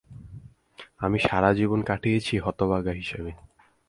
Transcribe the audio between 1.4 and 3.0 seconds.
জীবন কাটিয়েছি হতভাগা